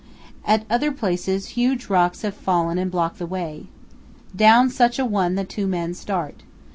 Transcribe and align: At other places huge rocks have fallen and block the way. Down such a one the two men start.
At 0.45 0.65
other 0.67 0.91
places 0.91 1.49
huge 1.49 1.85
rocks 1.85 2.23
have 2.23 2.33
fallen 2.33 2.79
and 2.79 2.89
block 2.89 3.19
the 3.19 3.27
way. 3.27 3.67
Down 4.35 4.71
such 4.71 4.97
a 4.97 5.05
one 5.05 5.35
the 5.35 5.45
two 5.45 5.67
men 5.67 5.93
start. 5.93 6.41